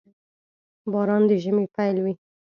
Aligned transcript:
•باران 0.91 1.23
د 1.29 1.31
ژمي 1.43 1.65
پيل 1.75 1.97
وي. 2.03 2.13